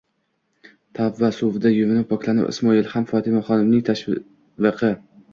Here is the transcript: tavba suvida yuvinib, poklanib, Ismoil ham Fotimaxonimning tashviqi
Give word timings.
tavba 0.99 1.27
suvida 1.39 1.71
yuvinib, 1.73 2.07
poklanib, 2.13 2.47
Ismoil 2.55 2.89
ham 2.93 3.05
Fotimaxonimning 3.11 3.83
tashviqi 3.91 4.91